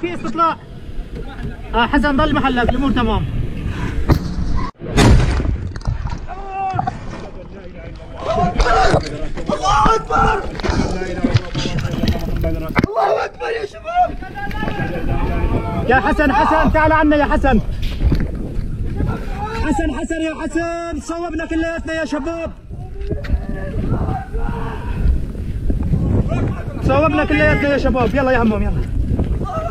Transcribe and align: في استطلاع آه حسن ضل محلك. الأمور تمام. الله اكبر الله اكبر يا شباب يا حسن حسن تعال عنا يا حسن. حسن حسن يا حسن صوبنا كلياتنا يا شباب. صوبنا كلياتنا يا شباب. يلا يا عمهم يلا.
في 0.00 0.14
استطلاع 0.14 0.56
آه 1.74 1.86
حسن 1.86 2.16
ضل 2.16 2.34
محلك. 2.34 2.70
الأمور 2.70 2.90
تمام. 2.90 3.24
الله 9.52 9.94
اكبر 9.94 10.42
الله 12.88 13.24
اكبر 13.24 13.50
يا 13.60 13.66
شباب 13.66 14.18
يا 15.88 15.96
حسن 15.96 16.32
حسن 16.32 16.72
تعال 16.72 16.92
عنا 16.92 17.16
يا 17.16 17.24
حسن. 17.24 17.60
حسن 19.64 19.90
حسن 19.98 20.20
يا 20.22 20.34
حسن 20.42 21.00
صوبنا 21.00 21.46
كلياتنا 21.46 21.92
يا 21.92 22.04
شباب. 22.04 22.50
صوبنا 26.86 27.24
كلياتنا 27.24 27.68
يا 27.72 27.78
شباب. 27.78 28.14
يلا 28.14 28.30
يا 28.30 28.38
عمهم 28.38 28.62
يلا. 28.62 28.99